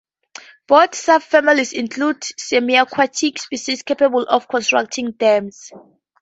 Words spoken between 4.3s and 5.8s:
constructing dams.